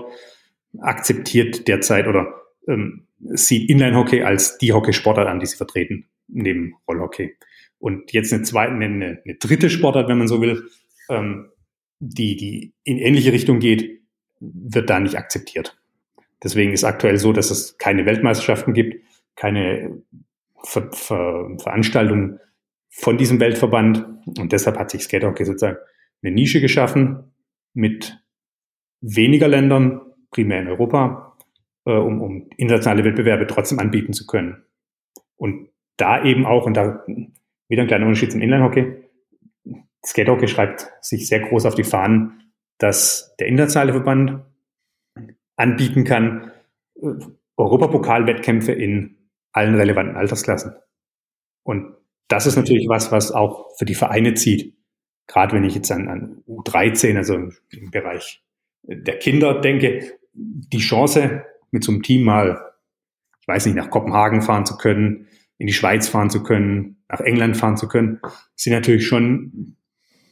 [0.80, 2.34] akzeptiert derzeit oder
[2.68, 7.36] ähm, sieht Inline-Hockey als die Hockeysportart an, die sie vertreten, neben Rollhockey.
[7.80, 10.70] Und jetzt eine zweite, eine, eine dritte Sportart, wenn man so will,
[11.10, 11.50] ähm,
[12.00, 14.02] die, die in ähnliche Richtung geht,
[14.40, 15.78] wird da nicht akzeptiert.
[16.44, 19.02] Deswegen ist aktuell so, dass es keine Weltmeisterschaften gibt,
[19.36, 20.02] keine
[20.66, 22.40] Ver Ver Veranstaltungen
[22.94, 24.06] von diesem Weltverband.
[24.38, 25.78] Und deshalb hat sich Skatehockey sozusagen
[26.22, 27.34] eine Nische geschaffen
[27.74, 28.18] mit
[29.02, 30.02] weniger Ländern,
[30.32, 31.38] primär in Europa,
[31.86, 34.64] äh, um, um internationale Wettbewerbe trotzdem anbieten zu können.
[35.36, 37.04] Und da eben auch, und da
[37.68, 39.04] wieder ein kleiner Unterschied zum Inline-Hockey,
[40.06, 44.42] Skatehockey schreibt sich sehr groß auf die Fahnen, dass der internationale Verband
[45.56, 46.52] anbieten kann,
[47.02, 47.14] äh,
[47.58, 49.18] Europapokalwettkämpfe in
[49.52, 50.76] allen relevanten Altersklassen.
[51.64, 51.96] Und
[52.28, 54.76] das ist natürlich was, was auch für die Vereine zieht.
[55.28, 58.44] Gerade wenn ich jetzt an, an U13, also im Bereich
[58.84, 62.62] der Kinder denke, die Chance, mit so einem Team mal,
[63.42, 67.22] ich weiß nicht, nach Kopenhagen fahren zu können, in die Schweiz fahren zu können, nach
[67.22, 68.20] England fahren zu können,
[68.56, 69.78] sind natürlich schon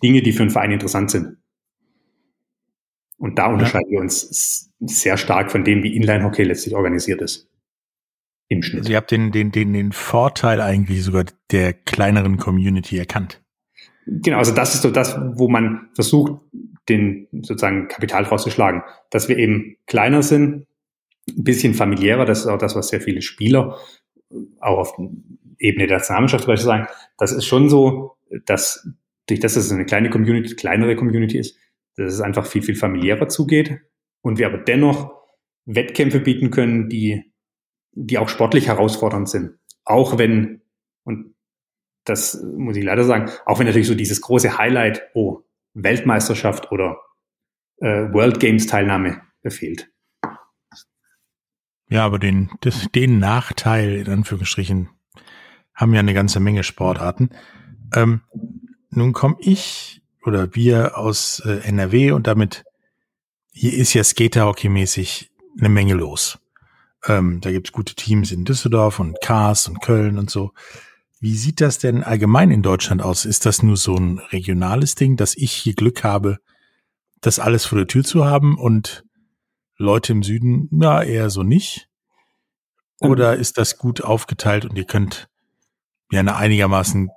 [0.03, 1.37] Dinge, die für einen Verein interessant sind.
[3.17, 3.97] Und da unterscheiden ja.
[3.97, 7.47] wir uns sehr stark von dem, wie Inline-Hockey letztlich organisiert ist.
[8.51, 8.83] Im Schnitt.
[8.83, 13.41] Sie also habt den, den, den, den Vorteil eigentlich sogar der kleineren Community erkannt.
[14.05, 16.41] Genau, also das ist so das, wo man versucht,
[16.89, 20.67] den sozusagen Kapital rauszuschlagen, dass wir eben kleiner sind,
[21.29, 23.77] ein bisschen familiärer, das ist auch das, was sehr viele Spieler
[24.59, 24.97] auch auf
[25.57, 26.87] Ebene der Nationalmannschaft zum Beispiel sagen.
[27.17, 28.85] Das ist schon so, dass
[29.27, 31.57] durch das, dass es eine kleine Community, kleinere Community ist,
[31.95, 33.79] dass es einfach viel, viel familiärer zugeht
[34.21, 35.13] und wir aber dennoch
[35.63, 37.30] Wettkämpfe bieten können, die,
[37.93, 39.57] die auch sportlich herausfordernd sind.
[39.83, 40.61] Auch wenn,
[41.03, 41.35] und
[42.05, 45.41] das muss ich leider sagen, auch wenn natürlich so dieses große Highlight, oh,
[45.73, 46.97] Weltmeisterschaft oder
[47.77, 49.89] äh, World Games Teilnahme fehlt.
[51.89, 54.89] Ja, aber den, das, den Nachteil, in Anführungsstrichen,
[55.73, 57.31] haben ja eine ganze Menge Sportarten.
[57.93, 58.21] Ähm,
[58.89, 62.63] nun komme ich oder wir aus äh, NRW und damit
[63.51, 66.39] hier ist ja Skaterhockey-mäßig eine Menge los.
[67.07, 70.51] Ähm, da gibt's gute Teams in Düsseldorf und Kars und Köln und so.
[71.19, 73.25] Wie sieht das denn allgemein in Deutschland aus?
[73.25, 76.39] Ist das nur so ein regionales Ding, dass ich hier Glück habe,
[77.21, 79.03] das alles vor der Tür zu haben und
[79.77, 81.89] Leute im Süden, na, eher so nicht?
[82.99, 85.27] Oder ist das gut aufgeteilt und ihr könnt
[86.11, 87.09] ja eine einigermaßen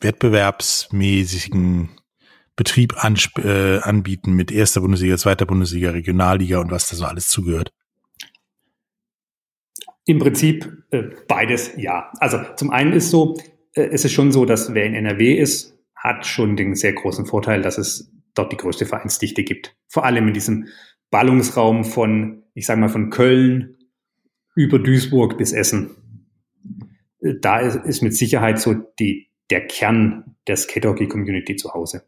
[0.00, 1.88] wettbewerbsmäßigen
[2.54, 2.94] Betrieb
[3.38, 7.72] äh, anbieten mit erster Bundesliga, zweiter Bundesliga, Regionalliga und was da so alles zugehört?
[10.06, 12.12] Im Prinzip äh, beides ja.
[12.20, 13.36] Also zum einen ist so,
[13.74, 17.26] äh, es ist schon so, dass wer in NRW ist, hat schon den sehr großen
[17.26, 19.76] Vorteil, dass es dort die größte Vereinsdichte gibt.
[19.88, 20.68] Vor allem in diesem
[21.10, 23.76] Ballungsraum von, ich sage mal, von Köln
[24.54, 25.90] über Duisburg bis Essen.
[27.20, 32.04] Äh, da ist, ist mit Sicherheit so die, der Kern der Skatehockey-Community zu Hause.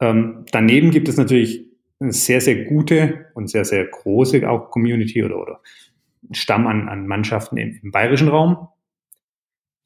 [0.00, 1.64] Ähm, daneben gibt es natürlich
[2.00, 5.60] eine sehr, sehr gute und sehr, sehr große auch Community oder, oder
[6.32, 8.68] Stamm an, an Mannschaften im, im bayerischen Raum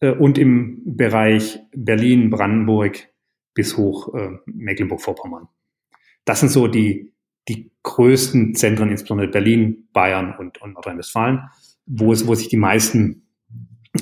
[0.00, 3.08] äh, und im Bereich Berlin, Brandenburg
[3.54, 5.48] bis hoch äh, Mecklenburg-Vorpommern.
[6.24, 7.12] Das sind so die,
[7.48, 11.48] die größten Zentren, insbesondere Berlin, Bayern und, und Nordrhein-Westfalen,
[11.86, 13.26] wo, es, wo sich die meisten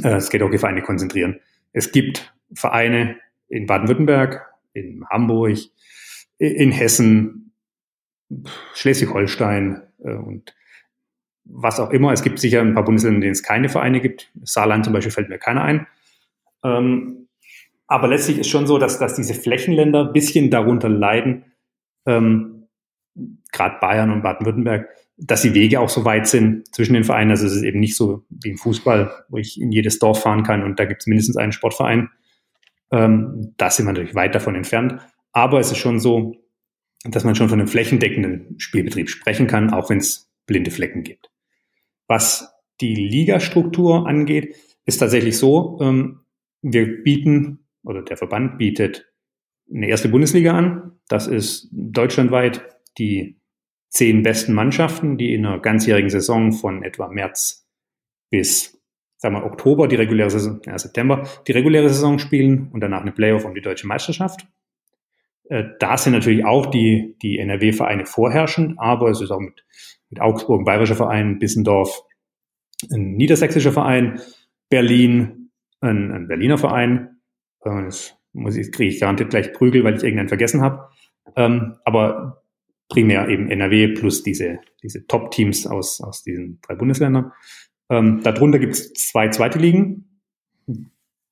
[0.03, 1.41] äh, Skatehockey-Vereine konzentrieren.
[1.73, 3.17] Es gibt Vereine
[3.49, 5.59] in Baden-Württemberg, in Hamburg,
[6.39, 7.53] in Hessen,
[8.75, 10.55] Schleswig-Holstein äh, und
[11.53, 12.13] was auch immer.
[12.13, 14.31] Es gibt sicher ein paar Bundesländer, in denen es keine Vereine gibt.
[14.43, 15.87] Saarland zum Beispiel fällt mir keiner ein.
[16.65, 17.29] Ähm,
[17.87, 21.45] aber letztlich ist schon so, dass, dass diese Flächenländer ein bisschen darunter leiden,
[22.07, 22.69] ähm,
[23.53, 27.31] gerade Bayern und Baden-Württemberg, dass die Wege auch so weit sind zwischen den Vereinen.
[27.31, 30.45] Also es ist eben nicht so wie im Fußball, wo ich in jedes Dorf fahren
[30.45, 32.11] kann und da gibt es mindestens einen Sportverein.
[32.93, 35.01] Ähm, da sind wir natürlich weit davon entfernt.
[35.33, 36.37] Aber es ist schon so,
[37.05, 41.31] dass man schon von einem flächendeckenden Spielbetrieb sprechen kann, auch wenn es blinde Flecken gibt.
[42.11, 46.23] Was die Ligastruktur angeht, ist tatsächlich so, ähm,
[46.61, 49.13] wir bieten oder der Verband bietet
[49.73, 50.99] eine erste Bundesliga an.
[51.07, 52.67] Das ist deutschlandweit
[52.99, 53.39] die
[53.91, 57.69] zehn besten Mannschaften, die in einer ganzjährigen Saison von etwa März
[58.29, 58.83] bis
[59.19, 63.13] sagen wir Oktober die reguläre Saison, ja, September die reguläre Saison spielen und danach eine
[63.13, 64.49] Playoff um die deutsche Meisterschaft.
[65.49, 69.65] Äh, da sind natürlich auch die, die NRW-Vereine vorherrschend, aber es ist auch mit,
[70.11, 72.03] mit Augsburg ein bayerischer Verein, Bissendorf
[72.91, 74.21] ein niedersächsischer Verein,
[74.69, 77.21] Berlin ein, ein Berliner Verein.
[77.65, 80.89] Äh, das muss ich, kriege ich garantiert gleich Prügel, weil ich irgendeinen vergessen habe.
[81.37, 82.43] Ähm, aber
[82.89, 87.33] primär eben NRW plus diese, diese Top-Teams aus, aus diesen drei Bundesländern.
[87.91, 90.23] Ähm, darunter gibt es zwei zweite Ligen,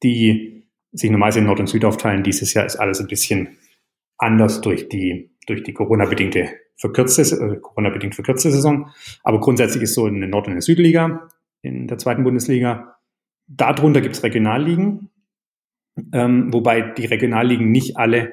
[0.03, 2.23] die sich normalerweise in Nord und Süd aufteilen.
[2.23, 3.59] Dieses Jahr ist alles ein bisschen
[4.17, 8.91] anders durch die, durch die Corona-bedingte verkürzte, äh, Corona-bedingt verkürzte Saison.
[9.23, 11.29] Aber grundsätzlich ist so eine Nord- und eine Südliga
[11.61, 12.97] in der zweiten Bundesliga.
[13.47, 15.11] Darunter gibt es Regionalligen,
[16.13, 18.33] ähm, wobei die Regionalligen nicht alle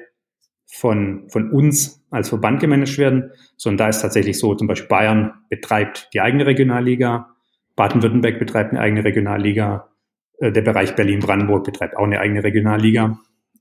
[0.66, 5.32] von, von uns als Verband gemanagt werden, sondern da ist tatsächlich so, zum Beispiel Bayern
[5.48, 7.34] betreibt die eigene Regionalliga,
[7.76, 9.88] Baden-Württemberg betreibt eine eigene Regionalliga,
[10.38, 13.18] äh, der Bereich Berlin-Brandenburg betreibt auch eine eigene Regionalliga.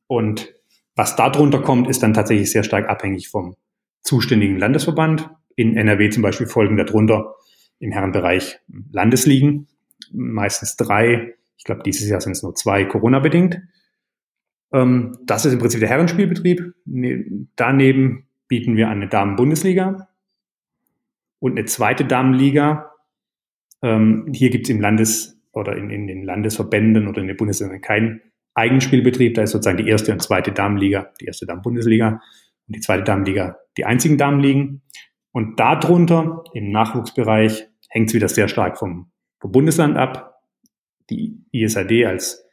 [0.08, 0.54] Und
[0.96, 3.56] was darunter kommt, ist dann tatsächlich sehr stark abhängig vom
[4.06, 5.30] zuständigen Landesverband.
[5.58, 7.36] In NRW zum Beispiel folgen darunter
[7.80, 8.60] im Herrenbereich
[8.92, 9.68] Landesligen,
[10.12, 11.34] meistens drei.
[11.58, 13.62] Ich glaube, dieses Jahr sind es nur zwei Corona-bedingt.
[14.72, 16.74] Ähm, das ist im Prinzip der Herrenspielbetrieb.
[16.86, 20.08] Ne, daneben bieten wir eine Damen-Bundesliga
[21.40, 22.92] und eine zweite Damenliga.
[23.82, 27.82] Ähm, hier gibt es im Landes- oder in, in den Landesverbänden oder in den Bundesländern
[27.82, 28.22] keinen
[28.54, 29.34] Eigenspielbetrieb.
[29.34, 32.22] Da ist sozusagen die erste und zweite Damenliga, die erste Damen-Bundesliga
[32.68, 34.82] und die zweite Damenliga die einzigen Damenligen.
[35.32, 40.42] Und darunter im Nachwuchsbereich hängt es wieder sehr stark vom, vom Bundesland ab.
[41.10, 42.46] Die ISAD als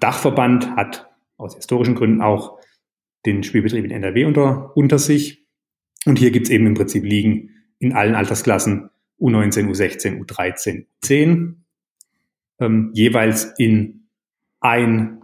[0.00, 2.58] Dachverband hat aus historischen Gründen auch
[3.26, 5.44] den Spielbetrieb in NRW unter, unter sich.
[6.06, 11.56] Und hier gibt es eben im Prinzip Ligen in allen Altersklassen U19, U16, U13, U10,
[12.60, 14.08] ähm, jeweils in
[14.60, 15.22] ein,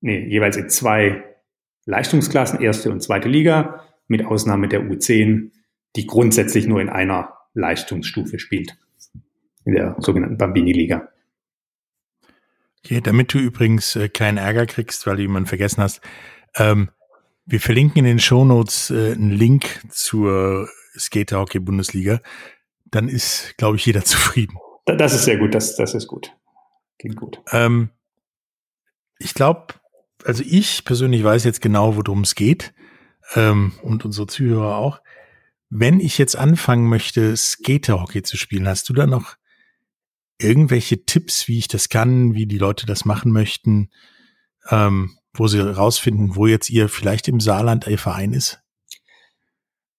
[0.00, 1.33] nee, jeweils in zwei
[1.86, 5.50] Leistungsklassen, erste und zweite Liga, mit Ausnahme der U10,
[5.96, 8.76] die grundsätzlich nur in einer Leistungsstufe spielt,
[9.64, 11.08] in der sogenannten Bambini-Liga.
[12.84, 16.02] Okay, damit du übrigens äh, keinen Ärger kriegst, weil du jemanden vergessen hast,
[16.56, 16.90] ähm,
[17.46, 20.68] wir verlinken in den Shownotes äh, einen Link zur
[20.98, 22.20] Skater Hockey Bundesliga.
[22.84, 24.58] Dann ist, glaube ich, jeder zufrieden.
[24.86, 26.32] Das ist sehr gut, das, das ist gut.
[26.98, 27.40] Klingt gut.
[27.52, 27.90] Ähm,
[29.18, 29.74] ich glaube,
[30.24, 32.74] also ich persönlich weiß jetzt genau, worum es geht
[33.34, 35.00] ähm, und unsere Zuhörer auch.
[35.70, 39.36] Wenn ich jetzt anfangen möchte, Skaterhockey zu spielen, hast du da noch
[40.38, 43.90] irgendwelche Tipps, wie ich das kann, wie die Leute das machen möchten,
[44.70, 48.60] ähm, wo sie rausfinden, wo jetzt ihr vielleicht im Saarland ihr Verein ist?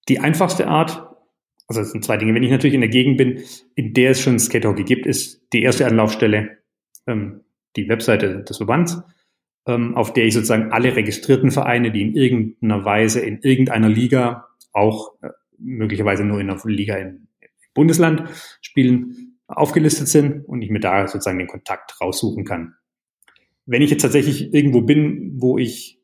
[0.07, 1.07] Die einfachste Art,
[1.67, 2.33] also es sind zwei Dinge.
[2.33, 3.43] Wenn ich natürlich in der Gegend bin,
[3.75, 6.59] in der es schon Skaterhockey gibt, ist die erste Anlaufstelle
[7.07, 7.41] ähm,
[7.75, 9.01] die Webseite des Verbands,
[9.65, 14.47] ähm, auf der ich sozusagen alle registrierten Vereine, die in irgendeiner Weise in irgendeiner Liga,
[14.73, 17.27] auch äh, möglicherweise nur in einer Liga im
[17.73, 18.23] Bundesland
[18.61, 22.75] spielen, aufgelistet sind und ich mir da sozusagen den Kontakt raussuchen kann.
[23.65, 25.99] Wenn ich jetzt tatsächlich irgendwo bin, wo ich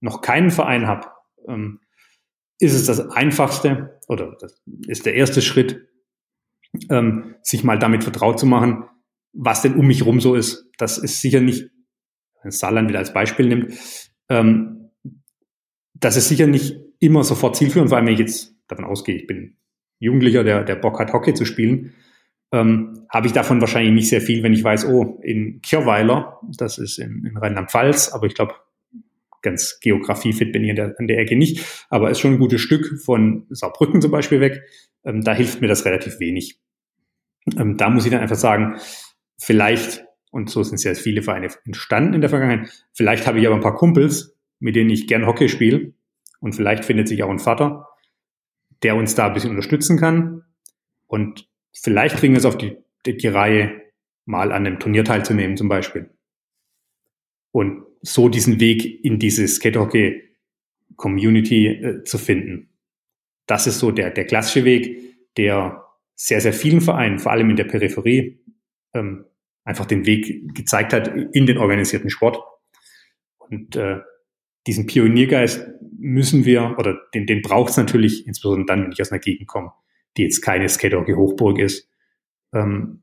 [0.00, 1.08] noch keinen Verein habe,
[1.46, 1.80] ähm,
[2.58, 5.88] ist es das einfachste oder das ist der erste Schritt,
[6.90, 8.84] ähm, sich mal damit vertraut zu machen,
[9.32, 10.70] was denn um mich rum so ist.
[10.78, 11.70] Das ist sicher nicht,
[12.44, 13.74] wenn Saarland wieder als Beispiel nimmt,
[14.28, 14.90] ähm,
[15.94, 19.26] das ist sicher nicht immer sofort zielführend, vor allem wenn ich jetzt davon ausgehe, ich
[19.26, 19.56] bin
[19.98, 21.94] Jugendlicher, der, der Bock hat, Hockey zu spielen,
[22.52, 26.78] ähm, habe ich davon wahrscheinlich nicht sehr viel, wenn ich weiß, oh, in Kirweiler, das
[26.78, 28.54] ist in, in Rheinland-Pfalz, aber ich glaube,
[29.42, 32.60] ganz geografiefit bin ich an der, an der Ecke nicht, aber ist schon ein gutes
[32.60, 34.62] Stück von Saarbrücken zum Beispiel weg.
[35.04, 36.58] Ähm, da hilft mir das relativ wenig.
[37.56, 38.76] Ähm, da muss ich dann einfach sagen,
[39.38, 40.03] vielleicht,
[40.34, 43.62] und so sind sehr viele Vereine entstanden in der Vergangenheit, vielleicht habe ich aber ein
[43.62, 45.92] paar Kumpels, mit denen ich gern Hockey spiele
[46.40, 47.86] und vielleicht findet sich auch ein Vater,
[48.82, 50.42] der uns da ein bisschen unterstützen kann.
[51.06, 53.80] Und vielleicht kriegen wir es auf die, die, die Reihe,
[54.24, 56.10] mal an einem Turnier teilzunehmen zum Beispiel.
[57.52, 62.70] Und so diesen Weg in diese Skatehockey-Community äh, zu finden.
[63.46, 65.84] Das ist so der, der klassische Weg, der
[66.16, 68.40] sehr, sehr vielen Vereinen, vor allem in der Peripherie,
[68.94, 69.26] ähm,
[69.64, 72.38] einfach den Weg gezeigt hat in den organisierten Sport.
[73.38, 74.00] Und äh,
[74.66, 75.66] diesen Pioniergeist
[75.98, 79.48] müssen wir, oder den, den braucht es natürlich, insbesondere dann, wenn ich aus einer Gegend
[79.48, 79.72] komme,
[80.16, 81.88] die jetzt keine Skaterhockey-Hochburg ist.
[82.52, 83.02] Ähm,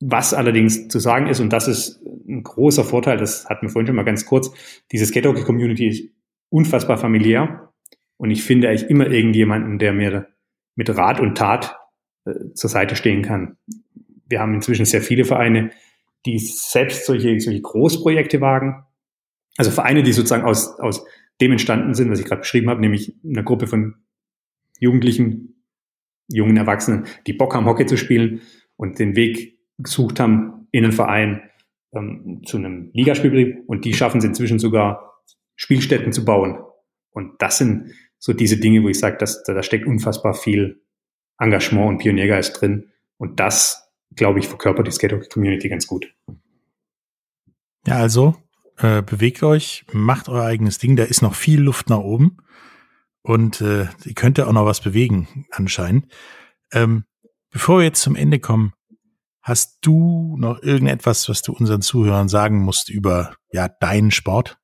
[0.00, 3.86] was allerdings zu sagen ist, und das ist ein großer Vorteil, das hatten wir vorhin
[3.86, 4.50] schon mal ganz kurz,
[4.92, 6.08] diese Skaterhockey-Community ist
[6.48, 7.72] unfassbar familiär
[8.16, 10.28] und ich finde eigentlich immer irgendjemanden, der mir
[10.74, 11.76] mit Rat und Tat
[12.24, 13.58] äh, zur Seite stehen kann.
[14.30, 15.70] Wir haben inzwischen sehr viele Vereine,
[16.24, 18.84] die selbst solche, solche Großprojekte wagen.
[19.58, 21.04] Also Vereine, die sozusagen aus, aus
[21.40, 23.96] dem entstanden sind, was ich gerade beschrieben habe, nämlich eine Gruppe von
[24.78, 25.64] Jugendlichen,
[26.28, 28.40] jungen Erwachsenen, die Bock haben, Hockey zu spielen
[28.76, 31.42] und den Weg gesucht haben in einen Verein
[31.92, 35.10] ähm, zu einem Ligaspielbetrieb und die schaffen es inzwischen sogar,
[35.56, 36.58] Spielstätten zu bauen.
[37.10, 40.82] Und das sind so diese Dinge, wo ich sage, dass, da steckt unfassbar viel
[41.38, 42.92] Engagement und Pioniergeist drin.
[43.18, 46.14] Und das, glaube ich, verkörpert die Skate-Community ganz gut.
[47.86, 48.36] Ja, also
[48.76, 50.96] äh, bewegt euch, macht euer eigenes Ding.
[50.96, 52.38] Da ist noch viel Luft nach oben.
[53.22, 56.10] Und äh, ihr könnt ja auch noch was bewegen, anscheinend.
[56.72, 57.04] Ähm,
[57.50, 58.72] bevor wir jetzt zum Ende kommen,
[59.42, 64.58] hast du noch irgendetwas, was du unseren Zuhörern sagen musst über ja deinen Sport?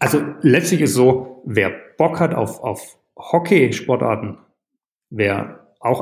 [0.00, 4.38] Also letztlich ist so, wer Bock hat auf, auf Hockey-Sportarten,
[5.10, 6.00] wer auch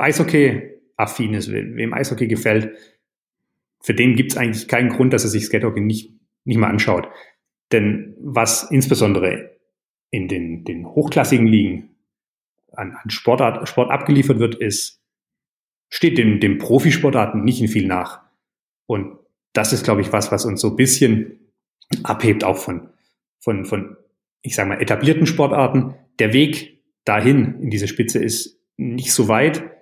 [0.97, 2.77] Eishockey-affin ist, wem Eishockey gefällt,
[3.83, 6.13] für den gibt es eigentlich keinen Grund, dass er sich Skatehockey nicht,
[6.45, 7.09] nicht mal anschaut.
[7.73, 9.57] Denn was insbesondere
[10.11, 11.97] in den, den hochklassigen Ligen
[12.73, 15.01] an, an Sportart, Sport abgeliefert wird, ist,
[15.89, 18.23] steht dem, dem Profisportarten nicht in viel nach.
[18.87, 19.19] Und
[19.53, 21.53] das ist, glaube ich, was, was uns so ein bisschen
[22.03, 22.91] abhebt auch von,
[23.39, 23.97] von, von,
[24.43, 25.95] ich sage mal, etablierten Sportarten.
[26.19, 29.76] Der Weg dahin in diese Spitze ist nicht so weit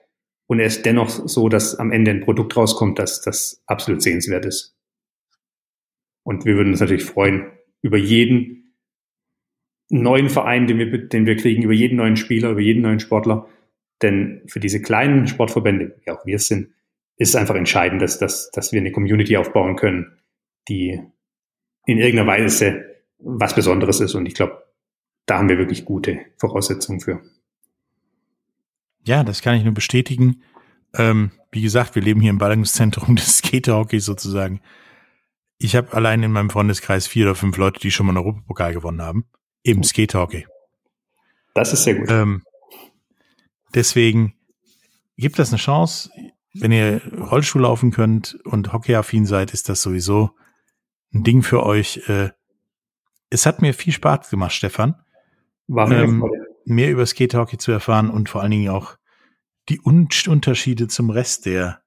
[0.47, 4.45] und er ist dennoch so, dass am Ende ein Produkt rauskommt, das, das absolut sehenswert
[4.45, 4.77] ist.
[6.23, 7.51] Und wir würden uns natürlich freuen
[7.83, 8.75] über jeden
[9.89, 13.49] neuen Verein, den wir, den wir kriegen, über jeden neuen Spieler, über jeden neuen Sportler.
[14.03, 16.71] Denn für diese kleinen Sportverbände, wie auch wir es sind,
[17.17, 20.19] ist es einfach entscheidend, dass, dass, dass wir eine Community aufbauen können,
[20.69, 21.01] die
[21.87, 22.85] in irgendeiner Weise
[23.19, 24.15] was Besonderes ist.
[24.15, 24.65] Und ich glaube,
[25.27, 27.23] da haben wir wirklich gute Voraussetzungen für.
[29.05, 30.43] Ja, das kann ich nur bestätigen.
[30.95, 34.61] Ähm, wie gesagt, wir leben hier im Ballungszentrum des Skaterhockeys sozusagen.
[35.59, 38.73] Ich habe allein in meinem Freundeskreis vier oder fünf Leute, die schon mal einen Europapokal
[38.73, 39.27] gewonnen haben.
[39.63, 40.47] Eben Skaterhockey.
[41.55, 42.11] Das ist sehr gut.
[42.11, 42.43] Ähm,
[43.75, 44.35] deswegen
[45.17, 46.11] gibt das eine Chance.
[46.53, 50.31] Wenn ihr Rollstuhl laufen könnt und hockeyaffin seid, ist das sowieso
[51.13, 52.09] ein Ding für euch.
[52.09, 52.31] Äh,
[53.31, 54.97] es hat mir viel Spaß gemacht, Stefan.
[55.67, 56.25] War ähm,
[56.65, 58.97] mehr über Skatehockey zu erfahren und vor allen Dingen auch
[59.69, 61.83] die Unterschiede zum Rest der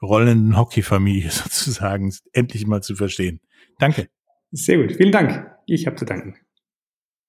[0.00, 3.40] rollenden Hockeyfamilie sozusagen endlich mal zu verstehen.
[3.78, 4.08] Danke.
[4.50, 4.92] Sehr gut.
[4.96, 5.50] Vielen Dank.
[5.66, 6.36] Ich habe zu danken.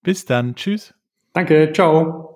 [0.01, 0.55] Bis dann.
[0.55, 0.93] Tschüss.
[1.33, 1.71] Danke.
[1.73, 2.33] Ciao.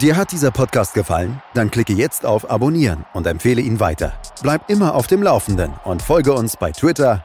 [0.00, 1.40] Dir hat dieser Podcast gefallen?
[1.54, 4.20] Dann klicke jetzt auf Abonnieren und empfehle ihn weiter.
[4.42, 7.24] Bleib immer auf dem Laufenden und folge uns bei Twitter,